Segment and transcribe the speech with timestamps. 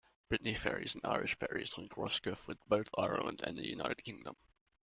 [0.29, 4.35] Brittany Ferries and Irish Ferries link Roscoff with both Ireland and the United Kingdom.